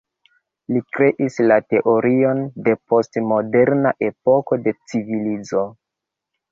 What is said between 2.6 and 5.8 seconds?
de post-moderna epoko de civilizo.